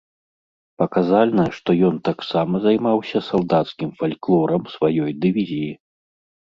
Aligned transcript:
Паказальна, 0.83 1.45
што 1.57 1.69
ён 1.91 1.95
таксама 2.09 2.63
займаўся 2.65 3.23
салдацкім 3.29 3.89
фальклорам 4.03 4.61
сваёй 4.77 5.11
дывізіі. 5.25 5.73